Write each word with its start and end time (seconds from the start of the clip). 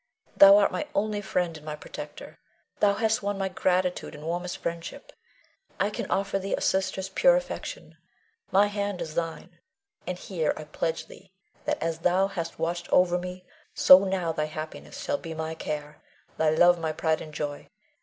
Thou 0.35 0.57
art 0.57 0.71
my 0.71 0.87
only 0.95 1.21
friend 1.21 1.55
and 1.55 1.63
my 1.63 1.75
protector; 1.75 2.39
thou 2.79 2.95
hast 2.95 3.21
won 3.21 3.37
my 3.37 3.49
gratitude 3.49 4.15
and 4.15 4.23
warmest 4.25 4.57
friendship. 4.57 5.13
I 5.79 5.91
can 5.91 6.09
offer 6.09 6.39
thee 6.39 6.55
a 6.55 6.59
sister's 6.61 7.07
pure 7.09 7.35
affection, 7.35 7.97
my 8.49 8.65
hand 8.65 8.99
is 8.99 9.13
thine; 9.13 9.59
and 10.07 10.17
here 10.17 10.53
I 10.57 10.63
pledge 10.63 11.05
thee 11.05 11.31
that 11.65 11.77
as 11.83 11.99
thou 11.99 12.25
hast 12.25 12.57
watched 12.57 12.91
o'er 12.91 13.19
me, 13.19 13.45
so 13.75 13.99
now 13.99 14.31
thy 14.31 14.45
happiness 14.45 14.99
shall 14.99 15.19
be 15.19 15.35
my 15.35 15.53
care, 15.53 16.01
thy 16.35 16.49
love 16.49 16.79
my 16.79 16.91
pride 16.93 17.21
and 17.21 17.31
joy. 17.31 17.69